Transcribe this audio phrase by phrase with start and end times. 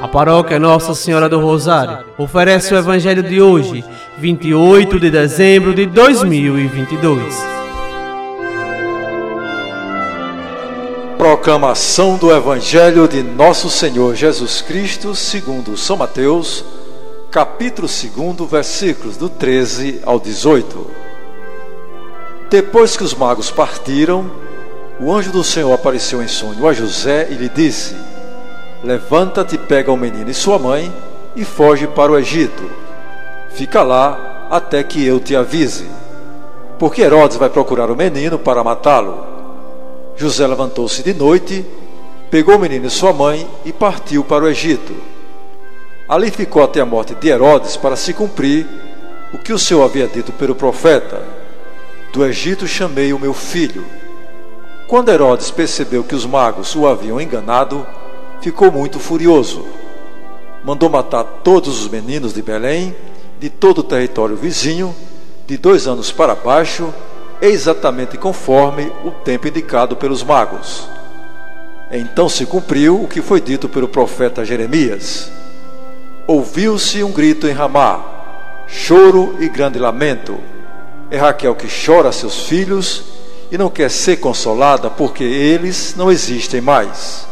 [0.00, 3.84] A paróquia Nossa Senhora do Rosário oferece o Evangelho de hoje,
[4.16, 7.34] 28 de dezembro de 2022.
[11.16, 16.64] Proclamação do Evangelho de Nosso Senhor Jesus Cristo, segundo São Mateus,
[17.28, 20.86] capítulo 2, versículos do 13 ao 18.
[22.48, 24.30] Depois que os magos partiram,
[25.00, 27.96] o anjo do Senhor apareceu em sonho a José e lhe disse:
[28.82, 30.92] Levanta-te, pega o menino e sua mãe
[31.34, 32.62] e foge para o Egito.
[33.50, 35.86] Fica lá até que eu te avise.
[36.78, 39.26] Porque Herodes vai procurar o menino para matá-lo.
[40.16, 41.66] José levantou-se de noite,
[42.30, 44.94] pegou o menino e sua mãe e partiu para o Egito.
[46.08, 48.66] Ali ficou até a morte de Herodes para se cumprir
[49.32, 51.22] o que o Senhor havia dito pelo profeta:
[52.12, 53.84] Do Egito chamei o meu filho.
[54.86, 57.86] Quando Herodes percebeu que os magos o haviam enganado,
[58.40, 59.64] ficou muito furioso.
[60.64, 62.94] Mandou matar todos os meninos de Belém,
[63.38, 64.94] de todo o território vizinho,
[65.46, 66.92] de dois anos para baixo,
[67.40, 70.88] exatamente conforme o tempo indicado pelos magos.
[71.90, 75.30] Então se cumpriu o que foi dito pelo profeta Jeremias.
[76.26, 78.04] Ouviu-se um grito em Ramá,
[78.66, 80.36] choro e grande lamento.
[81.10, 83.04] É Raquel que chora seus filhos
[83.50, 87.26] e não quer ser consolada porque eles não existem mais.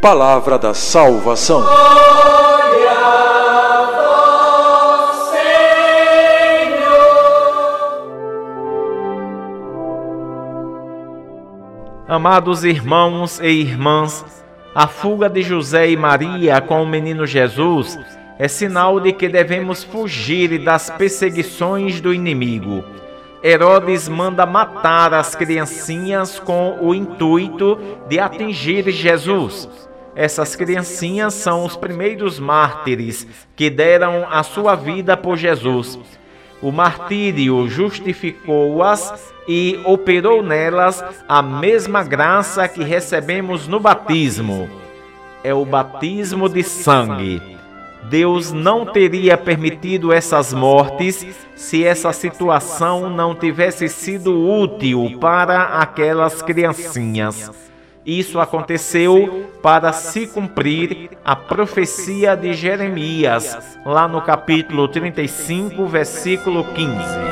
[0.00, 1.60] Palavra da salvação.
[1.62, 5.32] Glória a vós,
[12.06, 14.24] Amados irmãos e irmãs,
[14.72, 17.98] a fuga de José e Maria com o menino Jesus
[18.38, 22.84] é sinal de que devemos fugir das perseguições do inimigo.
[23.42, 29.68] Herodes manda matar as criancinhas com o intuito de atingir Jesus.
[30.16, 35.98] Essas criancinhas são os primeiros mártires que deram a sua vida por Jesus.
[36.60, 44.68] O martírio justificou-as e operou nelas a mesma graça que recebemos no batismo.
[45.44, 47.40] É o batismo de sangue.
[48.04, 56.40] Deus não teria permitido essas mortes se essa situação não tivesse sido útil para aquelas
[56.40, 57.50] criancinhas.
[58.06, 67.27] Isso aconteceu para se cumprir a profecia de Jeremias, lá no capítulo 35, versículo 15.